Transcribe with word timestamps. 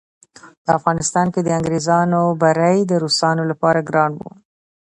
په 0.63 0.71
افغانستان 0.79 1.27
کې 1.33 1.41
د 1.43 1.49
انګریزانو 1.57 2.21
بری 2.41 2.79
د 2.85 2.91
روسانو 3.03 3.43
لپاره 3.51 3.85
ګران 3.89 4.11
وو. 4.19 4.29